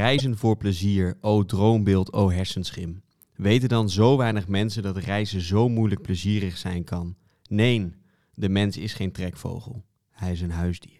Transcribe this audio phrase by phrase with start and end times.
[0.00, 3.02] Reizen voor plezier, o droombeeld, o hersenschim.
[3.34, 7.16] Weten dan zo weinig mensen dat reizen zo moeilijk plezierig zijn kan?
[7.48, 7.92] Nee,
[8.34, 9.84] de mens is geen trekvogel.
[10.10, 10.99] Hij is een huisdier.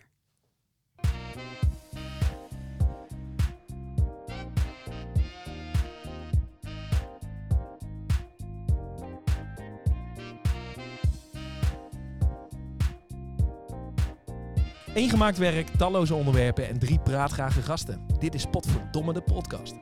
[15.00, 18.00] Eén gemaakt werk, talloze onderwerpen en drie praatgrage gasten.
[18.18, 19.74] Dit is Potverdomme de podcast.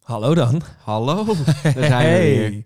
[0.00, 0.62] Hallo dan.
[0.82, 1.24] Hallo,
[1.62, 2.62] daar zijn we weer.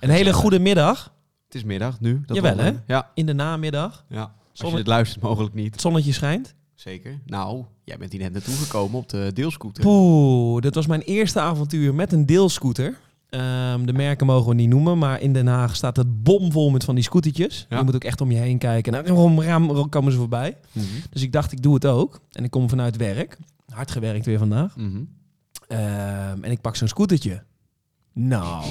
[0.00, 2.22] Een hele goede middag Het is middag nu.
[2.26, 2.72] Dat Jawel, we- hè?
[2.86, 4.04] Ja, in de namiddag.
[4.08, 4.34] ja.
[4.56, 5.72] Als je dit luistert, mogelijk niet.
[5.72, 6.54] Het zonnetje schijnt.
[6.74, 7.20] Zeker.
[7.26, 9.82] Nou, jij bent hier net naartoe gekomen op de deelscooter.
[9.82, 12.98] Poeh, dit was mijn eerste avontuur met een deelscooter.
[13.32, 16.84] Ehm, de merken mogen we niet noemen, maar in Den Haag staat het bomvol met
[16.84, 17.66] van die scootertjes.
[17.68, 17.78] Ja.
[17.78, 18.92] Je moet ook echt om je heen kijken.
[18.92, 20.56] Nou, rom, ram, komen ze voorbij.
[20.72, 20.84] Mhm.
[21.10, 22.20] Dus ik dacht, ik doe het ook.
[22.32, 23.38] En ik kom vanuit werk.
[23.68, 24.76] Hard gewerkt weer vandaag.
[24.76, 25.02] Mhm.
[25.68, 27.42] Ehm, en ik pak zo'n scootertje.
[28.12, 28.64] Nou.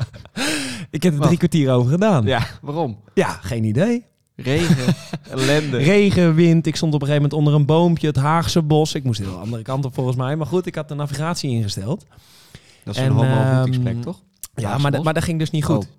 [0.90, 2.24] ik heb er drie kwartier over gedaan.
[2.24, 2.98] Ja, Ja, waarom?
[3.40, 4.04] geen idee.
[4.36, 4.94] Regen,
[5.30, 5.76] ellende.
[5.76, 6.66] Regen, wind.
[6.66, 8.06] Ik stond op een gegeven moment onder een boompje.
[8.06, 8.94] Het Haagse bos.
[8.94, 10.36] Ik moest de hele andere kant op volgens mij.
[10.36, 12.06] Maar goed, ik had de navigatie ingesteld.
[12.88, 14.22] Dat is En, een homo ehm, toch?
[14.54, 15.84] Ja, maar, maar dat ging dus niet goed.
[15.84, 15.90] Oh.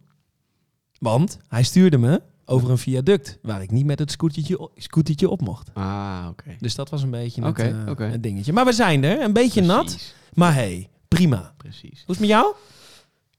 [1.00, 3.40] Want hij stuurde me over een viaduct.
[3.42, 5.70] Waar ik niet met het scootertje, scootertje op mocht.
[5.74, 6.56] Ah, oké.
[6.60, 8.04] Dus dat was een beetje het, oké.
[8.04, 8.54] het dingetje.
[8.54, 9.22] Maar we zijn er.
[9.22, 10.14] Een beetje nat.
[10.34, 11.54] Maar hey, prima.
[11.58, 11.82] Precies.
[11.82, 12.56] Hoe is het met jou?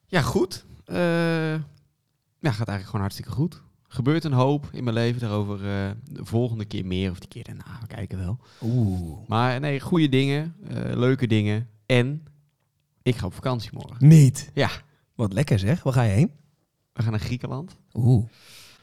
[0.06, 0.64] Ja, goed.
[0.84, 1.60] Eh, ja,
[2.40, 3.62] gaat eigenlijk gewoon hartstikke goed.
[3.88, 5.20] Gebeurt een hoop in mijn leven.
[5.20, 7.78] Daarover eh, de volgende keer meer of die keer daarna.
[7.80, 8.38] We kijken wel.
[8.62, 9.28] Oeh.
[9.28, 10.54] Maar nee, goede dingen.
[10.94, 11.68] leuke dingen.
[11.86, 12.22] En
[13.02, 14.08] ik ga op vakantie morgen.
[14.08, 14.50] Niet.
[14.54, 14.70] Ja.
[15.14, 15.82] Wat lekker zeg.
[15.82, 16.32] Waar ga je heen?
[16.92, 17.76] We gaan naar Griekenland.
[17.94, 18.28] Oeh.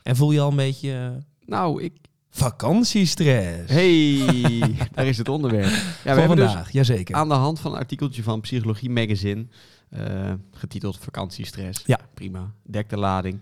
[0.04, 1.94] En voel je al een beetje eh, Nou, ik...
[2.30, 3.72] vakantiestress?
[3.72, 4.60] Hey,
[4.94, 5.74] daar is het onderwerp.
[6.04, 7.16] Ja, we dus vandaag, jazeker.
[7.16, 9.48] aan de hand van een artikeltje van Psychologie Magazine,
[9.90, 11.84] eh, getiteld Vakantiestress.
[11.86, 12.00] Ja.
[12.14, 13.40] Prima, dek de lading.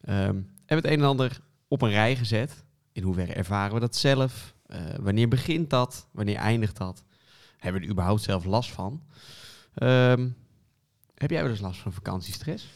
[0.00, 0.34] Ehm,
[0.66, 2.64] hebben het een en ander op een rij gezet.
[2.92, 4.54] In hoeverre ervaren we dat zelf?
[4.66, 6.08] Eh, wanneer begint dat?
[6.12, 7.04] Wanneer eindigt dat?
[7.58, 9.02] Hebben we er überhaupt zelf last van?
[9.74, 10.28] Ehm,
[11.14, 12.66] heb jij wel eens last van vakantiestress?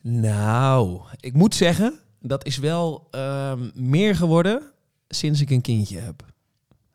[0.00, 4.62] Nou, ik moet zeggen, dat is wel ehm, meer geworden
[5.08, 6.26] sinds ik een kindje heb.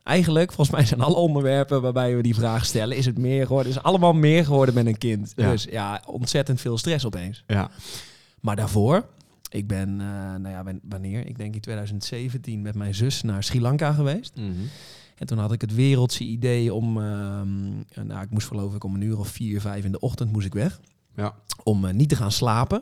[0.04, 3.72] Eigenlijk, volgens mij zijn alle onderwerpen waarbij we die vraag stellen, is het meer geworden.
[3.72, 5.34] Is allemaal meer geworden met een kind.
[5.36, 5.52] Ja.
[5.52, 7.44] Dus ja, ontzettend veel stress opeens.
[7.48, 7.72] Ja.
[8.42, 9.06] Maar daarvoor,
[9.50, 11.28] ik ben, eh, nou ja, wan- wanneer?
[11.28, 14.34] Ik denk in 2017 met mijn zus naar Sri Lanka geweest.
[15.18, 17.70] En toen had ik het wereldse idee om, ehm,
[18.08, 20.46] nou, ik moest geloof ik om een uur of vier, vijf in de ochtend moest
[20.46, 20.80] ik weg.
[21.16, 21.34] Ja.
[21.64, 22.82] Om eh, niet te gaan slapen.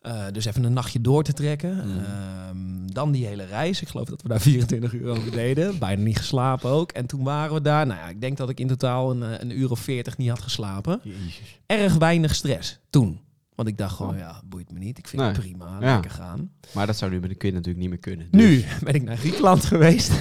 [0.00, 1.76] Eh, dus even een nachtje door te trekken.
[1.76, 1.98] Mhm.
[2.04, 3.80] Ehm, dan die hele reis.
[3.82, 5.78] Ik geloof dat we daar 24 uur over deden.
[5.78, 6.92] Bijna niet geslapen ook.
[6.92, 7.86] En toen waren we daar.
[7.86, 10.28] Nou ja, ik denk dat ik in totaal een, eh, een uur of 40 niet
[10.28, 11.00] had geslapen.
[11.02, 11.40] Jezus.
[11.66, 13.20] Erg weinig stress toen.
[13.54, 14.18] Want ik dacht gewoon, Oh.
[14.18, 14.98] ja, boeit me niet.
[14.98, 15.30] Ik vind Nee.
[15.30, 15.76] het prima.
[15.80, 15.92] Ja.
[15.92, 16.50] Lekker gaan.
[16.74, 18.28] Maar dat zou nu met een kind natuurlijk niet meer kunnen.
[18.30, 20.12] Nu Dus- ben ik naar Griekenland geweest.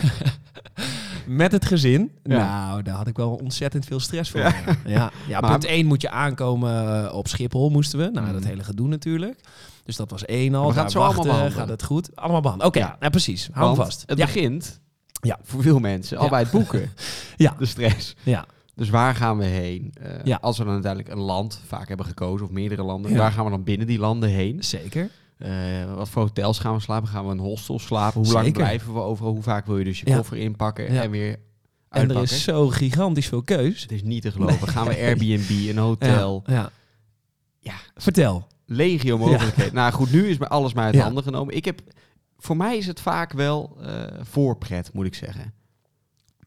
[1.30, 2.12] Met het gezin.
[2.24, 2.38] Ja.
[2.68, 4.40] Nou, daar had ik wel ontzettend veel stress voor.
[4.86, 5.12] Ja.
[5.28, 8.10] Ja, Maar- punt 1 moet je aankomen eh, op Schiphol moesten we.
[8.10, 8.34] Nou, Mm.
[8.34, 9.40] dat hele gedoe natuurlijk.
[9.84, 10.60] Dus dat was één al.
[10.62, 11.52] We gaan Daar het zo allemaal behandelen.
[11.58, 12.16] Gaat het goed?
[12.16, 12.72] Allemaal behandelen.
[12.72, 12.98] Oké, Ja.
[13.00, 13.10] ja.
[13.10, 13.50] precies.
[13.52, 14.04] Hou hem vast.
[14.06, 14.80] Het begint
[15.22, 15.40] Ja.
[15.44, 16.90] voor veel mensen al bij het boeken.
[17.38, 17.56] Ja.
[17.58, 18.16] De stress.
[18.24, 18.46] Ja.
[18.76, 19.94] Dus waar gaan we heen?
[20.02, 20.38] Eh, Ja.
[20.42, 23.18] Als we dan uiteindelijk een land vaak hebben gekozen, of meerdere landen, Ja.
[23.18, 24.64] waar gaan we dan binnen die landen heen?
[24.64, 25.10] Zeker.
[25.40, 27.08] Eh, wat voor hotels gaan we slapen?
[27.10, 28.22] Gaan we in een hostel slapen?
[28.24, 29.32] Hoe lang blijven we overal?
[29.34, 30.16] Hoe vaak wil je dus je Ja.
[30.16, 31.02] koffer inpakken Ja.
[31.02, 31.40] en weer En
[31.90, 32.16] uitpakken?
[32.16, 33.82] er is zo gigantisch veel keus.
[33.82, 34.68] Het is niet te geloven.
[34.68, 34.96] Gaan we.
[34.96, 36.44] Airbnb, een hotel?
[36.46, 36.72] Ja.
[37.60, 37.74] ja.
[37.96, 38.48] Vertel.
[38.66, 39.74] Legio mogelijkheden.
[39.74, 41.56] Nou goed, nu is alles maar uit handen genomen.
[41.56, 41.82] Ik heb,
[42.38, 45.54] voor mij is het vaak wel eh, voorpret, moet ik zeggen.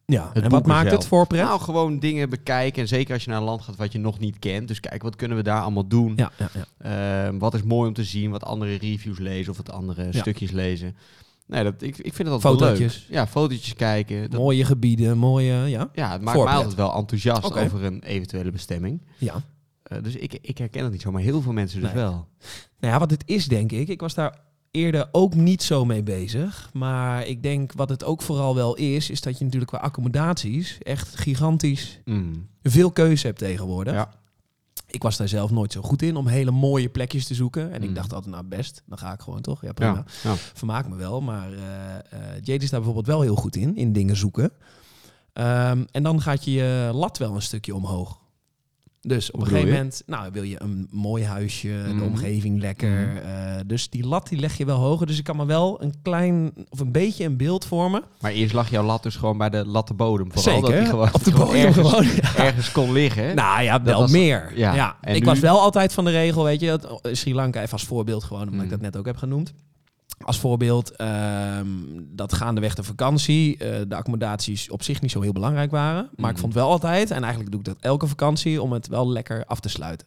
[0.06, 0.30] Ja.
[0.32, 0.98] Het en wat maakt zelf.
[1.00, 1.42] het voor pret?
[1.42, 2.82] Nou, gewoon dingen bekijken.
[2.82, 4.68] En zeker als je naar een land gaat wat je nog niet kent.
[4.68, 6.12] Dus kijk, wat kunnen we daar allemaal doen?
[6.16, 6.48] ja, ja,
[6.78, 7.24] ja.
[7.26, 8.30] Ehm, wat is mooi om te zien?
[8.30, 10.20] Wat andere reviews lezen of wat andere Ja.
[10.20, 10.96] stukjes lezen.
[11.46, 12.76] Nee, dat, ik, ik vind het altijd wel leuk.
[12.78, 13.06] Fotootjes.
[13.10, 14.30] Ja, fotootjes kijken.
[14.30, 15.54] Dat, Mooie gebieden, mooie...
[15.54, 15.88] Ja.
[15.92, 19.02] ja, het maakt mij altijd wel enthousiast over een eventuele bestemming.
[19.18, 19.34] Ja.
[19.82, 22.02] Eh, dus ik, ik herken het niet zo, maar heel veel mensen dus Nee.
[22.02, 22.28] wel.
[22.80, 23.88] Nou ja, wat het is, denk ik.
[23.88, 24.38] Ik was daar
[24.72, 26.70] eerder ook niet zo mee bezig.
[26.72, 30.78] Maar ik denk wat het ook vooral wel is, is dat je natuurlijk qua accommodaties
[30.82, 32.48] echt gigantisch Mm.
[32.62, 33.94] veel keuze hebt tegenwoordig.
[33.94, 34.10] Ja.
[34.86, 37.72] Ik was daar zelf nooit zo goed in om hele mooie plekjes te zoeken.
[37.72, 37.88] En Mm.
[37.88, 39.62] ik dacht altijd, nou best, dan ga ik gewoon toch.
[39.62, 40.04] Ja, prima.
[40.22, 40.36] Ja, ja.
[40.36, 41.20] Vermaak me wel.
[41.20, 41.58] Maar eh,
[42.42, 44.50] Jade is daar bijvoorbeeld wel heel goed in, in dingen zoeken.
[45.32, 48.20] Ehm, en dan gaat je je lat wel een stukje omhoog.
[49.06, 51.98] Dus op een gegeven moment nou, wil je een mooi huisje, Mhm.
[51.98, 53.06] de omgeving lekker.
[53.06, 53.16] Mhm.
[53.16, 55.06] eh, dus die lat die leg je wel hoger.
[55.06, 58.02] Dus ik kan me wel een klein of een beetje een beeld vormen.
[58.20, 60.32] Maar eerst lag jouw lat dus gewoon bij de latte bodem.
[60.32, 62.04] Vooral Zeker, dat die gewoon, op de bodem ergens, gewoon.
[62.04, 62.36] ja.
[62.36, 63.34] ergens kon liggen.
[63.34, 64.52] Nou ja, wel was- meer.
[64.54, 64.96] ja.
[65.02, 67.72] Ik nu- was wel altijd van de regel, weet je, dat- oh, Sri Lanka even
[67.72, 68.64] als voorbeeld gewoon, omdat Mm.
[68.64, 69.52] ik dat net ook heb genoemd.
[70.18, 71.66] Als voorbeeld ehm,
[72.08, 76.08] dat gaandeweg de vakantie eh, de accommodaties op zich niet zo heel belangrijk waren.
[76.16, 76.40] Maar ik Mhm.
[76.40, 79.60] vond wel altijd, en eigenlijk doe ik dat elke vakantie, om het wel lekker af
[79.60, 80.06] te sluiten.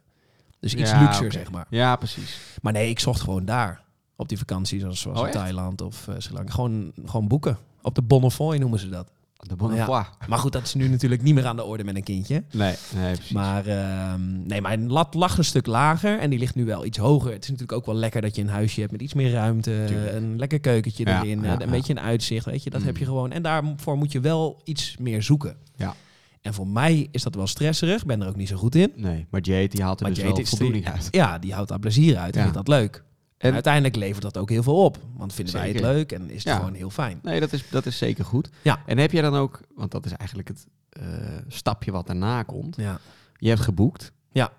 [0.60, 1.66] Dus iets Ja, luxer, zeg maar.
[1.70, 2.40] Ja, precies.
[2.62, 3.84] Maar nee, ik zocht gewoon daar.
[4.16, 5.32] Op die vakantie, zoals, zoals Oh, in?
[5.32, 6.52] Thailand of eh, Sri Lanka.
[6.52, 7.58] Gewoon, gewoon boeken.
[7.82, 9.12] Op de Bonnefoy noemen ze dat.
[9.40, 10.04] De Bonnefoy.
[10.28, 12.44] Maar goed, dat is nu natuurlijk niet meer aan de orde met een kindje.
[12.52, 13.32] Nee, nee, precies.
[13.32, 16.98] Maar, ehm, nee, mijn lat lag een stuk lager en die ligt nu wel iets
[16.98, 17.32] hoger.
[17.32, 19.84] Het is natuurlijk ook wel lekker dat je een huisje hebt met iets meer ruimte.
[19.88, 20.14] Tuurlijk.
[20.14, 21.42] Een lekker keukentje Ja, erin.
[21.44, 22.70] ja, een beetje een uitzicht, weet je.
[22.70, 22.86] Dat Mm.
[22.86, 23.32] heb je gewoon.
[23.32, 25.56] En daarvoor moet je wel iets meer zoeken.
[25.76, 25.96] Ja.
[26.42, 28.02] En voor mij is dat wel stresserig.
[28.02, 28.92] Ik ben er ook niet zo goed in.
[28.96, 31.08] nee, maar Jade die haalt er Maar dus Jade wel voldoening uit.
[31.12, 32.52] Ja, die houdt daar plezier uit en Ja.
[32.52, 33.04] vindt dat leuk.
[33.38, 34.98] En, uiteindelijk levert dat ook heel veel op.
[35.18, 35.92] Want vinden wij het Zeker.
[35.94, 36.56] leuk en is het Ja.
[36.56, 37.20] gewoon heel fijn.
[37.24, 38.50] Nee, dat is, dat is zeker goed.
[38.62, 38.80] Ja.
[38.86, 41.04] En heb jij dan ook, want dat is eigenlijk het eh,
[41.48, 42.76] stapje wat daarna komt.
[42.76, 43.00] Ja.
[43.38, 44.12] Je hebt geboekt.
[44.32, 44.52] Ja.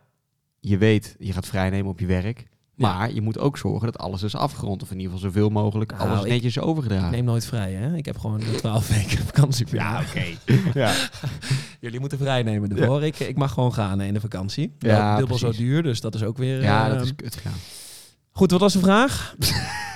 [0.60, 2.46] Je weet, je gaat vrijnemen op je werk.
[2.74, 2.92] Ja.
[2.96, 4.82] Maar je moet ook zorgen dat alles is afgerond.
[4.82, 7.06] Of in ieder geval zoveel mogelijk Nou, alles netjes overgedragen.
[7.06, 7.96] Ik neem nooit vrij, hè?
[7.96, 9.64] Ik heb gewoon 12 weken vakantie.
[9.66, 10.12] per jaar.
[10.74, 10.94] ja.
[11.80, 13.02] Jullie moeten vrij nemen ervoor.
[13.04, 14.74] Ik, ik mag gewoon gaan eh, in de vakantie.
[14.78, 16.62] Ja, Ja, dubbel zo duur, dus dat is ook weer...
[16.62, 17.52] ja, eh, dat is kut gaan.
[18.36, 19.34] Goed, wat was de vraag?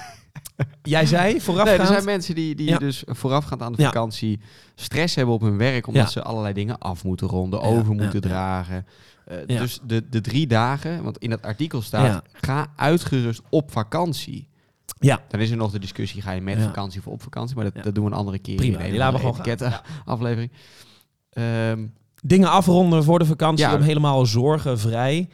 [0.82, 1.80] Jij zei Nee, voorafgaand...
[1.80, 2.78] er zijn mensen die, die Ja.
[2.78, 3.86] dus voorafgaand aan de Ja.
[3.86, 4.40] vakantie
[4.74, 5.86] stress hebben op hun werk.
[5.86, 6.08] Omdat Ja.
[6.10, 8.86] ze allerlei dingen af moeten ronden, over moeten dragen.
[9.24, 9.36] Eh.
[9.58, 14.48] Dus de, de drie dagen, want in dat artikel staat, ga uitgerust op vakantie.
[14.98, 15.20] Ja.
[15.28, 17.56] Dan is er nog de discussie, ga je met vakantie of op vakantie?
[17.56, 19.72] Maar dat, dat doen we een andere keer Prima, in een laten we gewoon
[20.04, 20.52] aflevering.
[21.30, 21.86] Ehm,
[22.22, 25.28] Dingen afronden voor de vakantie om helemaal zorgenvrij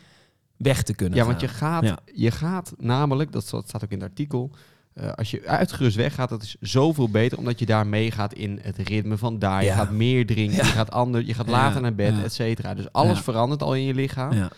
[0.57, 1.31] weg te kunnen ja, gaan.
[1.31, 1.99] want je gaat, Ja.
[2.15, 4.51] je gaat namelijk, dat staat ook in het artikel,
[4.93, 8.77] eh, als je uitgerust weggaat, dat is zoveel beter, omdat je daar meegaat in het
[8.77, 9.65] ritme van daar.
[9.65, 10.65] Je gaat meer drinken, Ja.
[10.65, 12.75] je gaat, ander, je gaat later naar bed, et cetera.
[12.75, 14.33] Dus alles verandert al in je lichaam.
[14.33, 14.51] Ja.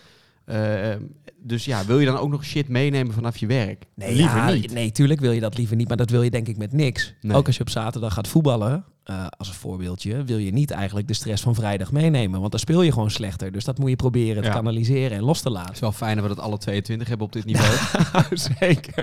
[0.44, 0.96] Eh,
[1.42, 3.84] dus ja, wil je dan ook nog shit meenemen vanaf je werk?
[3.94, 4.72] Nee, Liever niet.
[4.72, 5.88] Nee, tuurlijk wil je dat liever niet.
[5.88, 7.14] Maar dat wil je denk ik met niks.
[7.20, 7.36] Nee.
[7.36, 11.08] Ook als je op zaterdag gaat voetballen, eh, als een voorbeeldje, wil je niet eigenlijk
[11.08, 12.38] de stress van vrijdag meenemen.
[12.40, 13.52] Want dan speel je gewoon slechter.
[13.52, 14.54] Dus dat moet je proberen te Ja.
[14.54, 15.74] kanaliseren en los te Het laten.
[15.74, 17.74] is wel fijn dat we dat alle 22 hebben op dit niveau.
[18.58, 19.02] Zeker.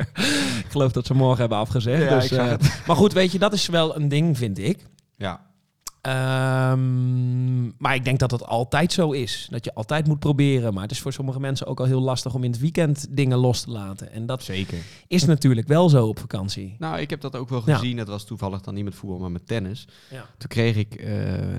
[0.60, 2.04] Ik geloof dat ze morgen hebben afgezegd.
[2.04, 2.54] Ja, dus, eh,
[2.88, 4.86] maar goed, weet je, dat is wel een ding, vind ik.
[5.18, 5.42] ja.
[6.06, 9.48] Ehm, maar ik denk dat dat altijd zo is.
[9.52, 10.74] Dat je altijd moet proberen.
[10.74, 13.38] Maar het is voor sommige mensen ook al heel lastig om in het weekend dingen
[13.38, 14.12] los te laten.
[14.12, 14.78] En dat Zeker.
[15.08, 16.76] is natuurlijk wel zo op vakantie.
[16.80, 17.76] Nou, ik heb dat ook wel Ja.
[17.78, 17.98] gezien.
[17.98, 19.88] Dat was toevallig dan niet met voetbal, maar met tennis.
[20.10, 20.26] Ja.
[20.38, 21.08] Toen kreeg ik, eh,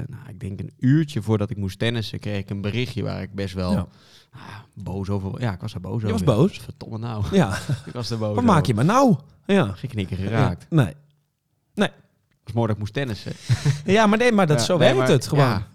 [0.06, 3.34] nou, ik denk een uurtje voordat ik moest tennissen, kreeg ik een berichtje waar ik
[3.34, 3.86] best wel Ja.
[4.32, 4.40] ah,
[4.74, 5.40] boos over was.
[5.40, 6.26] Ja, ik was er boos Je was over.
[6.36, 6.58] boos?
[6.58, 7.24] Verdomme nou.
[7.32, 8.84] Ja, ik was er boos wat maak je over.
[8.84, 9.16] maar nou?
[9.46, 9.66] Ja.
[9.74, 10.66] Geen knikken geraakt.
[10.70, 10.76] Ja.
[10.82, 10.94] Nee.
[12.54, 13.32] Dat ik moest tennissen.
[13.84, 15.44] Ja, maar, nee, maar dat, Ja, zo nee, werkt maar- het gewoon.
[15.44, 15.66] ja,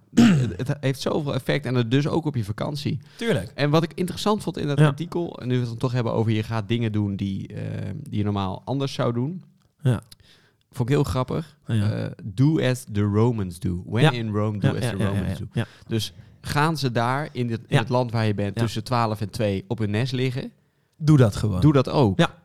[0.58, 3.00] het, heeft zoveel effect en het dus ook op je vakantie.
[3.16, 3.52] Tuurlijk.
[3.56, 4.86] En wat ik interessant vond in dat Ja.
[4.86, 7.62] artikel, en nu we het dan toch hebben over je gaat dingen doen die, eh,
[8.10, 9.44] die je normaal anders zou doen.
[9.82, 10.02] Ja.
[10.72, 11.58] Vond ik heel grappig.
[11.66, 11.92] Ja.
[11.92, 13.84] Eh, do as the Romans do.
[13.86, 14.12] When Ja.
[14.12, 15.46] in Rome, do Ja, as ja, the ja, ja, Romans ja.
[15.46, 15.46] do.
[15.54, 15.66] Ja.
[15.88, 17.80] Dus gaan ze daar in, dit, in Ja.
[17.80, 18.62] het land waar je bent Ja.
[18.62, 20.52] tussen 12 en 2 op hun nest liggen?
[20.98, 21.62] Doe dat gewoon.
[21.62, 22.20] Doe dat ook.
[22.20, 22.36] Ja.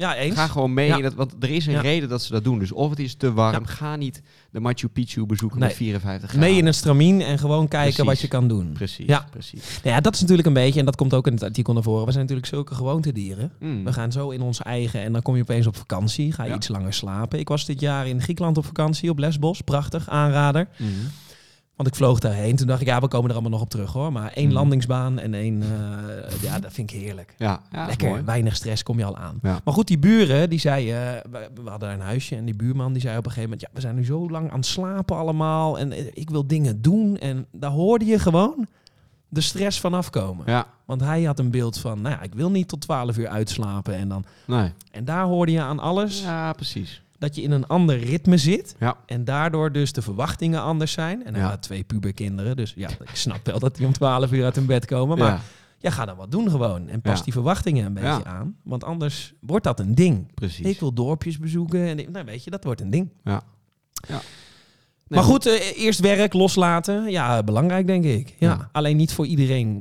[0.00, 0.34] Ja, eens.
[0.34, 0.88] Ga gewoon mee.
[0.88, 0.96] Ja.
[0.96, 1.80] in dat, want er is een Ja.
[1.80, 2.58] reden dat ze dat doen.
[2.58, 5.68] Dus of het is te warm, ga niet de Machu Picchu bezoeken Nee.
[5.68, 6.48] met 54 graden.
[6.48, 8.04] Mee in een stramien en gewoon kijken Precies.
[8.12, 8.72] wat je kan doen.
[8.72, 9.26] Precies, Ja.
[9.30, 9.80] precies.
[9.82, 11.82] Nou ja, dat is natuurlijk een beetje, en dat komt ook in het artikel naar
[11.82, 12.04] voren.
[12.04, 13.52] We zijn natuurlijk zulke gewoontedieren.
[13.60, 13.84] Mm.
[13.84, 16.32] We gaan zo in ons eigen en dan kom je opeens op vakantie.
[16.32, 17.38] Ga je iets langer slapen.
[17.38, 19.60] Ik was dit jaar in Griekenland op vakantie op Lesbos.
[19.60, 20.68] Prachtig, aanrader.
[20.76, 20.88] Mhm.
[21.80, 22.56] Want ik vloog daarheen.
[22.56, 24.12] Toen dacht ik, ja, we komen er allemaal nog op terug hoor.
[24.12, 24.54] Maar één Mhm.
[24.54, 25.62] landingsbaan en één...
[25.62, 27.34] eh, ja, dat vind ik heerlijk.
[27.38, 28.22] Ja, Lekker, mooi.
[28.22, 29.38] weinig stress, kom je al aan.
[29.42, 29.60] Ja.
[29.64, 30.94] Maar goed, die buren, die zeiden...
[30.94, 33.50] eh, we, we hadden daar een huisje en die buurman die zei op een gegeven
[33.50, 33.60] moment...
[33.68, 36.82] Ja, we zijn nu zo lang aan het slapen allemaal en eh, ik wil dingen
[36.82, 37.16] doen.
[37.16, 38.66] En daar hoorde je gewoon
[39.28, 40.44] de stress van afkomen.
[40.46, 43.28] Ja, Want hij had een beeld van, nou ja, ik wil niet tot 12 uur
[43.28, 43.94] uitslapen.
[43.94, 44.72] En, dan, nee.
[44.90, 47.02] en daar hoorde je aan alles Ja, precies.
[47.20, 48.74] Dat je in een ander ritme zit.
[48.78, 48.96] Ja.
[49.06, 51.24] En daardoor dus de verwachtingen anders zijn.
[51.24, 51.48] En hij Ja.
[51.48, 54.66] had twee puberkinderen, dus ja, ik snap wel dat die om 12 uur uit hun
[54.66, 55.18] bed komen.
[55.18, 55.40] Maar ja,
[55.78, 56.88] ja, ga dan wat doen gewoon.
[56.88, 58.56] En pas die verwachtingen een beetje aan.
[58.64, 60.34] Want anders wordt dat een ding.
[60.34, 60.66] precies.
[60.66, 61.86] Ik wil dorpjes bezoeken.
[61.98, 63.10] En nou, weet je, dat wordt een ding.
[63.24, 63.42] Ja.
[64.08, 64.20] Ja.
[65.06, 67.10] maar goed, eh, eerst werk loslaten.
[67.10, 68.34] Ja, belangrijk denk ik.
[68.38, 68.68] Ja.
[68.72, 69.80] Alleen niet voor iedereen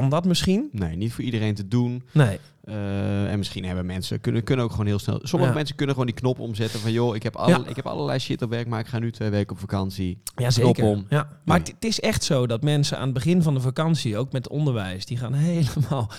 [0.00, 0.68] kan dat misschien.
[0.72, 2.02] Nee, niet voor iedereen te doen.
[2.12, 2.38] Nee.
[2.64, 5.18] Uh, en misschien hebben mensen kunnen, kunnen ook gewoon heel snel.
[5.22, 5.56] Sommige Ja.
[5.56, 7.62] mensen kunnen gewoon die knop omzetten van joh, ik heb, alle, Ja.
[7.66, 10.18] ik heb allerlei shit op werk, maar ik ga nu twee weken op vakantie.
[10.24, 10.84] Ja, Knop zeker.
[10.84, 11.06] om.
[11.08, 11.28] Ja.
[11.44, 14.48] Maar het, is echt zo dat mensen aan het begin van de vakantie, ook met
[14.48, 16.10] onderwijs, die gaan helemaal...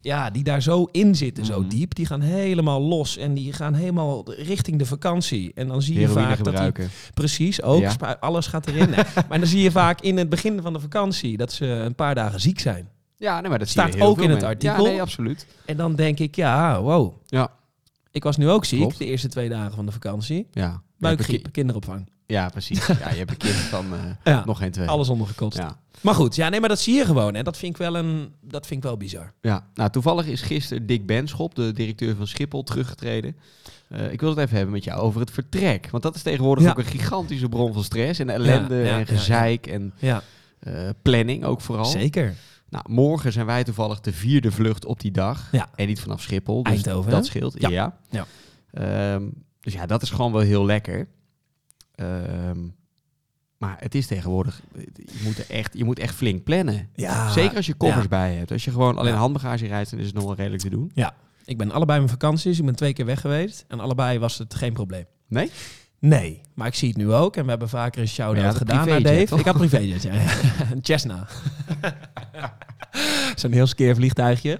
[0.00, 1.68] Ja, die daar zo in zitten, zo Mhm.
[1.68, 1.94] diep.
[1.94, 5.52] Die gaan helemaal los en die gaan helemaal richting de vakantie.
[5.54, 6.86] En dan zie je Heroïne vaak dat die.
[7.14, 7.84] Precies, ook.
[8.20, 8.88] Alles gaat erin.
[9.28, 12.14] Maar dan zie je vaak in het begin van de vakantie dat ze een paar
[12.14, 12.88] dagen ziek zijn.
[13.16, 14.84] Ja, nee, maar dat Staat zie je heel ook in het artikel.
[14.84, 15.46] Ja, nee, absoluut.
[15.64, 17.12] En dan denk ik, ja, wow.
[17.26, 17.50] Ja.
[18.10, 18.98] Ik was nu ook ziek Klopt.
[18.98, 20.46] de eerste twee dagen van de vakantie.
[20.50, 20.82] Ja.
[20.98, 22.08] Buikgriep, ki- kinderopvang.
[22.26, 22.86] Ja, precies.
[23.02, 24.88] Ja, je hebt een kind van eh, Ja, nog geen twee.
[24.88, 25.58] alles ondergekotst.
[25.58, 25.78] Ja.
[26.00, 27.34] Maar goed, ja, nee, maar dat zie je gewoon.
[27.34, 29.32] En dat vind ik wel, een, dat vind ik wel bizar.
[29.40, 29.66] ja.
[29.74, 33.36] Nou, toevallig is gisteren Dick Benschop, de directeur van Schiphol, teruggetreden.
[33.88, 35.88] Eh, ik wil het even hebben met jou over het vertrek.
[35.90, 36.70] Want dat is tegenwoordig Ja.
[36.70, 40.22] ook een gigantische bron van stress en ellende en gezeik en Ja,
[40.58, 41.84] eh, planning ook vooral.
[41.84, 42.34] zeker.
[42.74, 45.48] Nou, morgen zijn wij toevallig de vierde vlucht op die dag.
[45.52, 45.68] Ja.
[45.74, 46.62] En niet vanaf Schiphol.
[46.62, 47.26] Dus Eindhoven, Dat hè?
[47.26, 47.60] scheelt.
[47.60, 47.68] Ja.
[47.68, 47.98] Ja.
[48.10, 48.26] Ja.
[48.70, 49.28] Ehm,
[49.60, 51.08] dus ja, dat is gewoon wel heel lekker.
[51.94, 52.58] Ehm,
[53.58, 54.60] maar het is tegenwoordig...
[54.94, 56.88] Je moet, er echt, je moet echt flink plannen.
[56.94, 58.08] Ja, Zeker als je koffers ja.
[58.08, 58.50] bij hebt.
[58.50, 59.18] Als je gewoon alleen Ja.
[59.18, 60.92] handbagage rijdt, dan is het nog wel redelijk te doen.
[61.44, 62.58] Ik ben allebei mijn vakanties.
[62.58, 63.64] Ik ben twee keer weg geweest.
[63.68, 65.04] En allebei was het geen probleem.
[65.28, 65.50] Nee?
[65.98, 67.36] Nee, maar ik zie het nu ook.
[67.36, 69.24] En we hebben vaker een shout-out Ja, gedaan naar Dave.
[69.26, 69.38] toch?
[69.38, 70.12] Ik had privéjet, ja.
[70.72, 71.26] een Cessna.
[73.34, 74.58] Zo'n heel skeer vliegtuigje.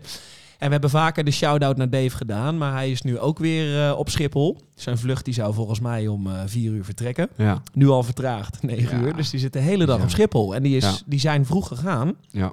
[0.58, 2.58] En we hebben vaker de shout-out naar Dave gedaan.
[2.58, 4.60] Maar hij is nu ook weer eh, op Schiphol.
[4.74, 7.28] Zijn vlucht die zou volgens mij om eh, vier uur vertrekken.
[7.36, 7.62] Ja.
[7.72, 9.04] Nu al vertraagd, negen Ja.
[9.04, 9.16] uur.
[9.16, 10.54] Dus die zit de hele dag op Schiphol.
[10.54, 12.14] En die, is, die zijn vroeg gegaan.
[12.30, 12.52] Ja.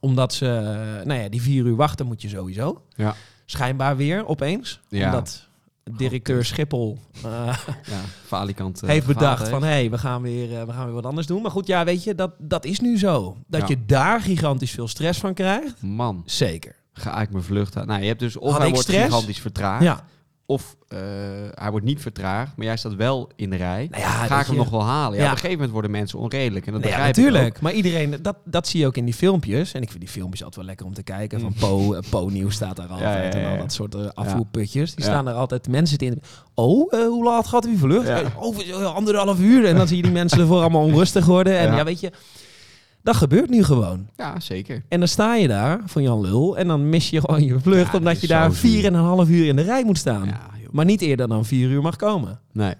[0.00, 0.46] Omdat ze...
[0.46, 2.82] eh, nou ja, die vier uur wachten moet je sowieso.
[2.96, 3.14] Ja.
[3.46, 4.80] Schijnbaar weer opeens.
[4.88, 5.06] Ja.
[5.06, 5.48] Omdat
[5.92, 6.98] directeur Schiphol...
[7.24, 7.30] eh,
[7.92, 8.00] Ja.
[8.30, 11.26] Eh, heeft bedacht van hé, hey, we, gaan weer, eh, we gaan weer wat anders
[11.26, 11.42] doen.
[11.42, 13.36] Maar goed, ja, weet je, dat, dat is nu zo.
[13.46, 13.66] Dat Ja.
[13.68, 15.82] je daar gigantisch veel stress van krijgt.
[15.82, 16.74] Man, Zeker.
[16.92, 17.86] ga ik mijn vlucht aan.
[17.86, 19.04] Nou, je hebt dus of Had hij wordt stress?
[19.04, 19.82] gigantisch vertraagd.
[19.82, 20.04] Ja.
[20.46, 20.98] Of eh,
[21.54, 23.88] hij wordt niet vertraagd, maar jij staat wel in de rij.
[23.90, 25.18] Nou ja, Ga ik hem je- nog wel halen?
[25.18, 25.24] Ja, Ja.
[25.24, 26.66] Op een gegeven moment worden mensen onredelijk.
[26.66, 27.60] En dat ja, begrijp ik natuurlijk.
[27.60, 29.72] Maar iedereen, dat, dat zie je ook in die filmpjes.
[29.72, 31.40] En ik vind die filmpjes altijd wel lekker om te kijken.
[31.40, 33.34] Van Po, eh, Po Nieuws staat daar altijd.
[33.34, 33.40] Mm.
[33.40, 33.62] ja, En al ja.
[33.62, 34.94] dat soort eh, afvoerputjes.
[34.94, 35.10] Die Ja.
[35.10, 35.68] staan er altijd.
[35.68, 36.22] Mensen in.
[36.54, 38.06] Oh, hoe laat gaat die vlucht?
[38.06, 38.22] Ja.
[38.38, 39.64] Over anderhalf uur.
[39.66, 41.58] En dan zie je die mensen ervoor allemaal onrustig worden.
[41.58, 41.76] En ja.
[41.76, 41.84] Ja.
[41.84, 42.12] weet je,
[43.04, 44.08] dat gebeurt nu gewoon.
[44.16, 44.82] Ja, zeker.
[44.88, 46.56] En dan sta je daar van Jan Lul.
[46.58, 47.92] En dan mis je gewoon je vlucht.
[47.92, 50.26] Ja, omdat je daar vier en een half uur in de rij moet staan.
[50.26, 50.40] Ja.
[50.70, 52.40] Maar niet eerder dan vier uur mag komen.
[52.52, 52.74] Nee.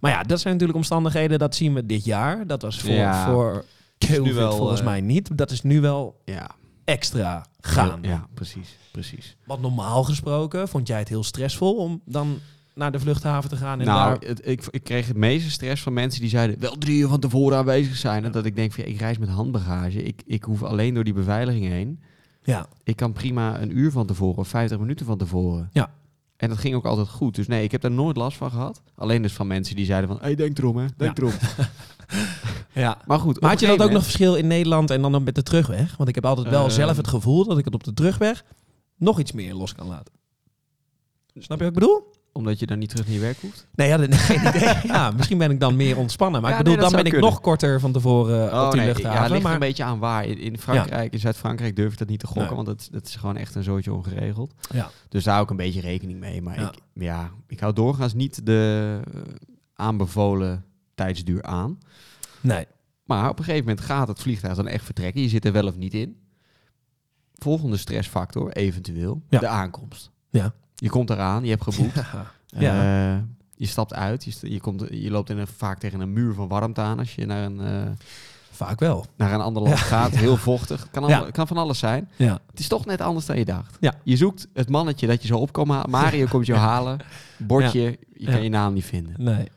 [0.00, 1.38] Maar ja, dat zijn natuurlijk omstandigheden.
[1.38, 2.46] Dat zien we dit jaar.
[2.46, 3.26] Dat was voor, Ja.
[3.30, 3.64] voor
[4.08, 5.38] COVID wel, volgens eh, mij niet.
[5.38, 6.50] Dat is nu wel Ja.
[6.84, 7.98] extra gaan.
[8.02, 8.76] Ja, precies.
[8.90, 9.36] Precies.
[9.44, 12.38] Want normaal gesproken vond jij het heel stressvol om dan
[12.76, 14.28] naar de vluchthaven te gaan en nou, daar...
[14.28, 16.60] het, ik, ik kreeg het meeste stress van mensen die zeiden...
[16.60, 18.24] wel drie uur van tevoren aanwezig zijn.
[18.24, 20.02] En dat ik denk van, ja, ik reis met handbagage.
[20.02, 22.00] Ik, ik hoef alleen door die beveiliging heen.
[22.42, 25.68] Ja, Ik kan prima een uur van tevoren of 50 minuten van tevoren.
[25.72, 25.90] Ja.
[26.36, 27.34] En dat ging ook altijd goed.
[27.34, 28.82] Dus nee, ik heb daar nooit last van gehad.
[28.94, 30.18] Alleen dus van mensen die zeiden van...
[30.20, 30.86] Hey, denk erom, hè.
[30.96, 31.22] Denk Ja.
[31.22, 31.38] erom.
[32.84, 32.98] ja.
[33.06, 35.42] Maar goed, Maar had je dat ook nog verschil in Nederland en dan met de
[35.42, 35.96] terugweg?
[35.96, 36.70] Want ik heb altijd wel Ehm.
[36.74, 38.44] zelf het gevoel dat ik het op de terugweg
[38.96, 40.12] nog iets meer los kan laten.
[41.34, 42.14] Snap je wat ik bedoel?
[42.36, 43.66] Omdat je dan niet terug naar je werk hoeft?
[43.74, 44.74] Nee, ja, geen idee.
[44.86, 46.40] ja, misschien ben ik dan meer ontspannen.
[46.40, 47.30] Maar Ja, ik bedoel, nee, dan ben ik kunnen.
[47.30, 49.16] nog korter van tevoren Oh, op die nee, luchthaven.
[49.16, 50.24] Ja, het ligt er maar een beetje aan waar.
[50.24, 52.54] In, in Frankrijk, in Zuid-Frankrijk durf ik dat niet te gokken, Nee.
[52.54, 54.54] want dat, dat is gewoon echt een zootje ongeregeld.
[54.72, 54.90] Ja.
[55.08, 56.42] Dus daar hou ik een beetje rekening mee.
[56.42, 56.68] Maar Ja.
[56.68, 59.20] Ik, ja, ik hou doorgaans niet de eh,
[59.74, 60.64] aanbevolen
[60.94, 61.78] tijdsduur aan.
[62.40, 62.66] Nee.
[63.04, 65.22] Maar op een gegeven moment gaat het vliegtuig dan echt vertrekken.
[65.22, 66.16] Je zit er wel of niet in.
[67.34, 69.38] Volgende stressfactor, eventueel, Ja.
[69.38, 70.10] de aankomst.
[70.30, 70.54] Ja.
[70.76, 72.00] Je komt eraan, je hebt geboekt.
[72.58, 73.12] Ja.
[73.14, 73.18] Eh,
[73.56, 76.80] je stapt uit, je, komt, je loopt in een, vaak tegen een muur van warmte
[76.80, 77.90] aan als je naar een, eh,
[78.50, 79.06] Vaak wel.
[79.16, 79.82] naar een ander land Ja.
[79.84, 80.10] gaat.
[80.16, 80.88] Heel vochtig.
[80.90, 82.08] Kan, kan van alles zijn.
[82.16, 82.38] Ja.
[82.50, 83.76] Het is toch net anders dan je dacht.
[83.80, 83.94] Ja.
[84.02, 85.90] Je zoekt het mannetje dat je zo op kan halen.
[85.90, 86.98] Mario komt je halen.
[87.38, 89.14] Bordje, je kan je naam niet vinden.
[89.18, 89.48] Nee.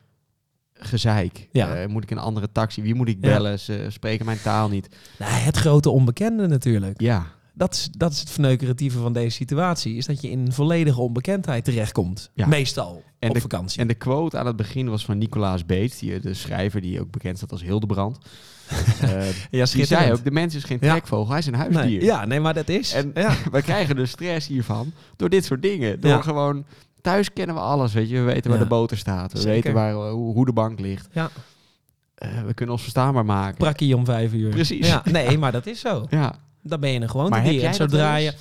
[0.73, 1.47] Gezeik.
[1.51, 1.73] Ja.
[1.75, 2.81] Eh, moet ik een andere taxi?
[2.81, 3.29] Wie moet ik Ja.
[3.29, 3.59] bellen?
[3.59, 4.95] Ze spreken mijn taal niet.
[5.19, 7.01] Nou, het grote onbekende natuurlijk.
[7.01, 7.25] Ja.
[7.59, 9.95] Dat is, dat is het verneukeratieve van deze situatie.
[9.95, 12.31] Is dat je in volledige onbekendheid terechtkomt.
[12.33, 12.47] Ja.
[12.47, 13.81] Meestal En op de- vakantie.
[13.81, 17.11] En de quote aan het begin was van Nicolaas Beets, die, de schrijver die ook
[17.11, 18.17] bekend staat als Hildebrand.
[19.01, 20.91] Eh, ja, die zei ook, de mens is geen Ja.
[20.91, 21.83] trekvogel, hij is een huisdier.
[21.83, 22.93] Nee, ja, nee, maar dat is.
[22.93, 23.35] En ja.
[23.51, 25.99] we krijgen de stress hiervan door dit soort dingen.
[25.99, 26.65] Door gewoon,
[27.01, 28.15] thuis kennen we alles, weet je.
[28.17, 29.31] We weten waar de boter staat.
[29.31, 29.53] We Zeker.
[29.53, 31.07] weten waar, hoe, hoe de bank ligt.
[31.11, 31.29] Ja.
[32.15, 33.57] Eh, we kunnen ons verstaanbaar maken.
[33.57, 34.49] Prakkie om vijf uur.
[34.49, 34.87] Precies.
[34.87, 36.05] Ja, nee, maar dat is zo.
[36.09, 37.63] Ja, Dan ben je een gewoon Maar dier.
[37.63, 38.33] En zodra je...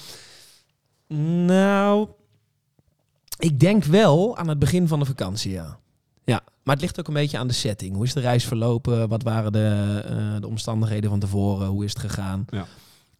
[1.46, 2.08] Nou,
[3.38, 5.78] ik denk wel aan het begin van de vakantie, ja.
[6.24, 7.94] Ja, maar het ligt ook een beetje aan de setting.
[7.94, 9.08] Hoe is de reis verlopen?
[9.08, 11.66] Wat waren de, eh, de omstandigheden van tevoren?
[11.66, 12.44] Hoe is het gegaan?
[12.48, 12.66] Ja.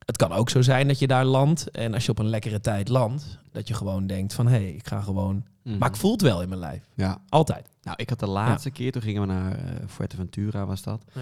[0.05, 2.61] Het kan ook zo zijn dat je daar landt en als je op een lekkere
[2.61, 5.45] tijd landt, dat je gewoon denkt van hé, hey, ik ga gewoon.
[5.63, 5.79] Mhm.
[5.79, 6.83] Maar ik voel het wel in mijn lijf.
[6.95, 7.21] Ja.
[7.29, 7.69] Altijd.
[7.83, 11.03] Nou, ik had de laatste keer, toen gingen we naar eh, Fuerteventura, was dat.
[11.13, 11.21] Ja.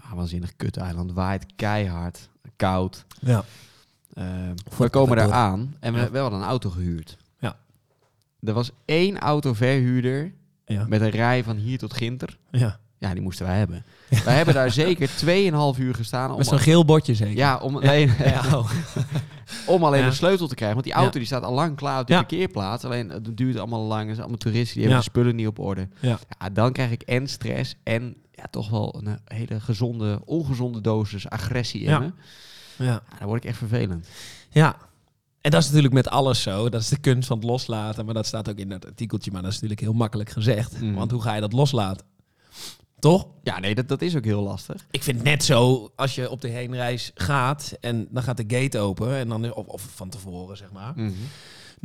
[0.00, 3.04] Ah, waanzinnig kut-eiland, waait keihard, koud.
[3.20, 3.44] Ja.
[4.14, 4.24] Eh,
[4.78, 6.10] we komen daar aan en we, Ja.
[6.10, 7.16] we hadden een auto gehuurd.
[7.38, 7.56] Ja.
[8.40, 10.32] Er was één autoverhuurder
[10.64, 10.84] Ja.
[10.88, 12.38] met een rij van hier tot Ginter.
[12.50, 12.78] ja.
[12.98, 13.84] Ja, die moesten wij hebben.
[14.24, 17.36] Wij hebben daar zeker 2,5 uur gestaan om, Met zo'n geel bordje zeker.
[17.36, 18.04] ja, om, Ja,
[18.56, 18.70] oh.
[19.66, 20.06] om alleen Ja.
[20.06, 20.76] een sleutel te krijgen.
[20.76, 21.18] Want die auto Ja.
[21.18, 22.18] die staat al lang klaar op de Ja.
[22.18, 22.84] parkeerplaats.
[22.84, 24.00] Alleen het duurt allemaal lang.
[24.00, 24.88] Er zijn allemaal toeristen die Ja.
[24.88, 25.88] hebben de spullen niet op orde.
[26.00, 26.18] Ja.
[26.40, 30.80] Ja, dan krijg ik en stress en ja, toch wel een eh, hele gezonde, ongezonde
[30.80, 31.98] dosis agressie in Ja.
[31.98, 32.04] me.
[32.04, 32.84] ja.
[32.84, 34.08] Ja, dan word ik echt vervelend.
[34.50, 34.76] Ja.
[35.40, 36.68] En dat is natuurlijk met alles zo.
[36.68, 38.04] Dat is de kunst van het loslaten.
[38.04, 39.30] Maar dat staat ook in het artikeltje.
[39.30, 40.80] Maar dat is natuurlijk heel makkelijk gezegd.
[40.80, 40.94] Mhm.
[40.94, 42.06] Want hoe ga je dat loslaten?
[42.98, 43.26] Toch?
[43.42, 44.86] Ja, nee, dat, dat is ook heel lastig.
[44.90, 48.44] Ik vind het net zo, als je op de heenreis gaat en dan gaat de
[48.56, 49.14] gate open.
[49.16, 50.92] En dan, of, of van tevoren, zeg maar.
[50.96, 51.12] Mhm.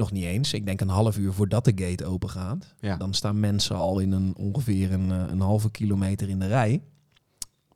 [0.02, 0.54] Nog niet eens.
[0.54, 2.74] Ik denk een half uur voordat de gate open gaat.
[2.80, 2.96] Ja.
[2.98, 6.82] Dan staan mensen al in een, ongeveer een, eh, een halve kilometer in de rij.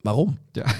[0.01, 0.37] Waarom?
[0.51, 0.65] Ja.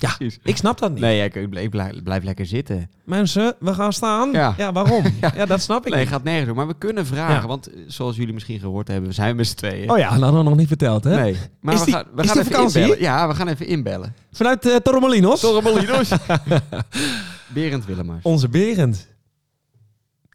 [0.00, 1.00] Ja, ik snap dat niet.
[1.00, 2.90] Nee, ik, ik blijf, blijf, lekker zitten.
[3.04, 4.32] Mensen, we gaan staan.
[4.32, 4.54] Ja.
[4.56, 5.04] Ja, waarom?
[5.36, 5.46] Ja.
[5.46, 6.08] dat snap ik Nee, niet.
[6.08, 6.56] gaat nergens door.
[6.56, 7.48] Maar we kunnen vragen.
[7.48, 9.90] Want eh, zoals jullie misschien gehoord hebben, we zijn met z'n tweeën.
[9.90, 11.20] Oh ja, dat hadden we nog niet verteld, hè?
[11.20, 12.80] Nee, maar Is we die- gaan, we is gaan even vakantie?
[12.80, 13.02] inbellen.
[13.02, 14.14] Ja, we gaan even inbellen.
[14.32, 15.40] Vanuit uh, Torremolinos.
[15.40, 16.10] Torremolinos.
[17.54, 18.22] Berend Willemers.
[18.24, 19.06] Onze Berend.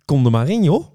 [0.05, 0.85] Kom er maar in, joh.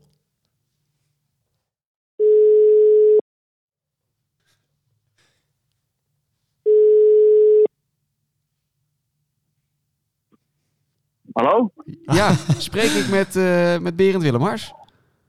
[11.33, 11.71] Hallo?
[12.03, 14.73] Ja, spreek ik met, eh met Berend Willemars?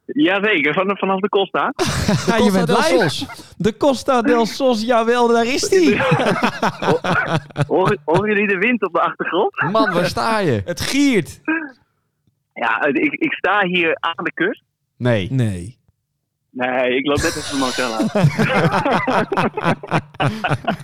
[0.05, 1.73] Jazeker, van, vanaf de Costa.
[2.27, 3.09] Ja, je bent del live.
[3.09, 3.25] Sos.
[3.57, 5.97] De Costa del Sos, jawel, daar is die.
[7.67, 9.61] Horen, horen jullie de wind op de achtergrond?
[9.71, 10.61] Man, waar sta je?
[10.65, 11.41] Het giert.
[12.59, 14.63] Ja, ik, ik sta hier aan de kust.
[14.97, 15.27] Nee.
[15.31, 15.77] Nee.
[16.51, 18.11] Nee, ik loop net even mijn motel uit.